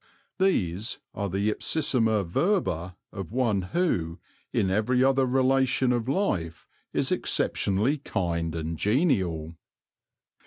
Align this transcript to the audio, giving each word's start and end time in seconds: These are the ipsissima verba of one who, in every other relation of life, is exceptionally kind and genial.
These 0.39 0.97
are 1.13 1.29
the 1.29 1.51
ipsissima 1.53 2.25
verba 2.25 2.97
of 3.11 3.31
one 3.31 3.61
who, 3.61 4.19
in 4.51 4.71
every 4.71 5.03
other 5.03 5.27
relation 5.27 5.93
of 5.93 6.09
life, 6.09 6.67
is 6.91 7.11
exceptionally 7.11 7.99
kind 7.99 8.55
and 8.55 8.79
genial. 8.79 9.53